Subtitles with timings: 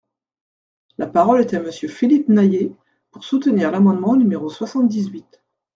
[0.97, 2.71] La parole est à Monsieur Philippe Naillet,
[3.11, 5.43] pour soutenir l’amendement numéro soixante-dix-huit.